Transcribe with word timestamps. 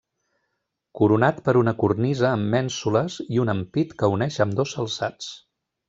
Coronat 0.99 1.41
per 1.49 1.53
una 1.61 1.73
cornisa 1.83 2.25
amb 2.31 2.51
mènsules 2.55 3.21
i 3.37 3.45
un 3.45 3.55
ampit 3.57 3.97
que 4.03 4.11
uneix 4.19 4.43
ambdós 4.49 4.79
alçats. 4.87 5.31